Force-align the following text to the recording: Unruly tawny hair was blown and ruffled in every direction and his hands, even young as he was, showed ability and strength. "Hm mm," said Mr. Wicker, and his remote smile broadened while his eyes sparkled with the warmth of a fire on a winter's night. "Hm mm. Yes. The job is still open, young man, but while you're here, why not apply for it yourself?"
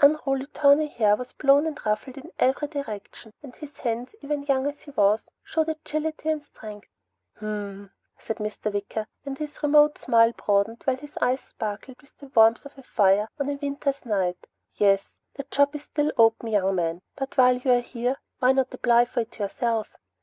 Unruly 0.00 0.44
tawny 0.48 0.86
hair 0.86 1.16
was 1.16 1.32
blown 1.32 1.64
and 1.64 1.80
ruffled 1.86 2.18
in 2.18 2.30
every 2.38 2.68
direction 2.68 3.32
and 3.42 3.54
his 3.56 3.74
hands, 3.78 4.10
even 4.20 4.42
young 4.42 4.66
as 4.66 4.82
he 4.82 4.90
was, 4.90 5.30
showed 5.42 5.66
ability 5.70 6.28
and 6.28 6.44
strength. 6.44 6.88
"Hm 7.38 7.46
mm," 7.48 7.90
said 8.22 8.36
Mr. 8.36 8.70
Wicker, 8.70 9.06
and 9.24 9.38
his 9.38 9.62
remote 9.62 9.96
smile 9.96 10.32
broadened 10.32 10.82
while 10.84 10.98
his 10.98 11.16
eyes 11.22 11.40
sparkled 11.40 11.98
with 12.02 12.14
the 12.18 12.26
warmth 12.34 12.66
of 12.66 12.76
a 12.76 12.82
fire 12.82 13.30
on 13.40 13.48
a 13.48 13.54
winter's 13.54 14.04
night. 14.04 14.36
"Hm 14.42 14.44
mm. 14.44 14.68
Yes. 14.74 15.08
The 15.36 15.44
job 15.50 15.74
is 15.74 15.84
still 15.84 16.12
open, 16.18 16.50
young 16.50 16.74
man, 16.74 17.00
but 17.16 17.38
while 17.38 17.56
you're 17.56 17.80
here, 17.80 18.18
why 18.40 18.52
not 18.52 18.74
apply 18.74 19.06
for 19.06 19.20
it 19.20 19.38
yourself?" 19.38 19.96